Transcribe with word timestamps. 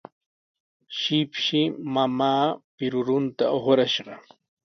Shipshi 0.99 1.61
mamaa 1.97 2.45
pirurunta 2.77 3.45
uqrashqa. 3.59 4.13